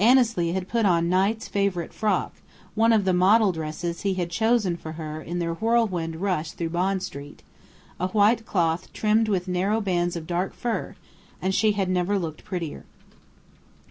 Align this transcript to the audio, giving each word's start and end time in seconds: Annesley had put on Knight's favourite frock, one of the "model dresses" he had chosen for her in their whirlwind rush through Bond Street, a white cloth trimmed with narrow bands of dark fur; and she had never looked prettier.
Annesley 0.00 0.52
had 0.52 0.68
put 0.68 0.86
on 0.86 1.10
Knight's 1.10 1.48
favourite 1.48 1.92
frock, 1.92 2.32
one 2.74 2.94
of 2.94 3.04
the 3.04 3.12
"model 3.12 3.52
dresses" 3.52 4.00
he 4.00 4.14
had 4.14 4.30
chosen 4.30 4.74
for 4.74 4.92
her 4.92 5.20
in 5.20 5.38
their 5.38 5.52
whirlwind 5.52 6.16
rush 6.16 6.52
through 6.52 6.70
Bond 6.70 7.02
Street, 7.02 7.42
a 8.00 8.08
white 8.08 8.46
cloth 8.46 8.90
trimmed 8.94 9.28
with 9.28 9.48
narrow 9.48 9.82
bands 9.82 10.16
of 10.16 10.26
dark 10.26 10.54
fur; 10.54 10.94
and 11.42 11.54
she 11.54 11.72
had 11.72 11.90
never 11.90 12.18
looked 12.18 12.42
prettier. 12.42 12.84